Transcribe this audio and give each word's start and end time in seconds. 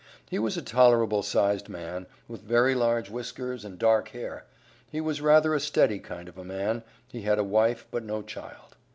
He 0.31 0.39
was 0.39 0.57
a 0.57 0.63
tolerable 0.63 1.21
sized 1.21 1.69
man, 1.69 2.07
with 2.27 2.41
very 2.41 2.73
large 2.73 3.11
whiskers, 3.11 3.63
and 3.63 3.77
dark 3.77 4.09
hair; 4.09 4.45
he 4.89 4.99
was 4.99 5.21
rather 5.21 5.53
a 5.53 5.59
steady 5.59 5.99
kind 5.99 6.27
of 6.27 6.39
a 6.39 6.43
man, 6.43 6.81
he 7.07 7.21
had 7.21 7.37
a 7.37 7.43
wife, 7.43 7.85
but 7.91 8.03
no 8.03 8.23
child. 8.23 8.77